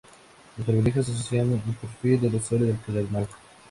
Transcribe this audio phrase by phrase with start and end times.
[0.57, 3.27] Los privilegios se asocian al perfil del usuario del terminal.